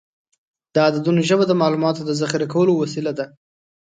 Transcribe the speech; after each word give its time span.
د 0.73 0.75
عددونو 0.87 1.21
ژبه 1.29 1.45
د 1.47 1.53
معلوماتو 1.61 2.01
د 2.05 2.11
ذخیره 2.21 2.47
کولو 2.53 2.73
وسیله 2.81 3.11
ده. 3.19 3.25